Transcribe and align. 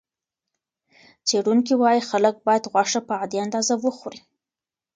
څېړونکي 1.27 1.73
وايي 1.81 2.01
خلک 2.09 2.35
باید 2.47 2.69
غوښه 2.71 2.99
په 3.07 3.13
عادي 3.19 3.37
اندازه 3.45 3.73
وخوري. 3.83 4.21